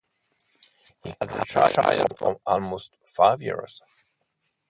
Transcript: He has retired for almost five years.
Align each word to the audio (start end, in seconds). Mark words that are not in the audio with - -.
He 1.03 1.13
has 1.21 1.29
retired 1.55 2.17
for 2.17 2.41
almost 2.47 2.97
five 3.05 3.39
years. 3.43 3.83